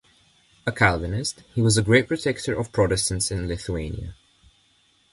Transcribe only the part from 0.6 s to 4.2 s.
A Calvinist, he was a great protector of Protestants in Lithuania.